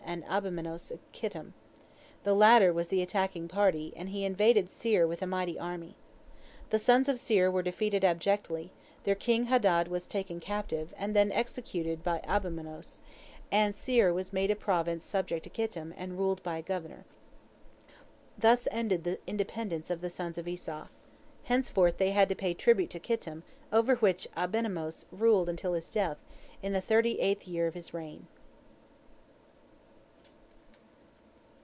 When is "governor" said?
16.63-17.05